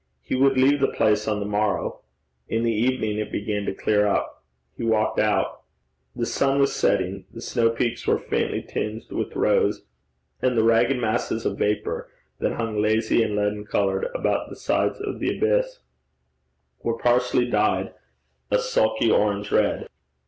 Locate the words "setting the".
6.75-7.39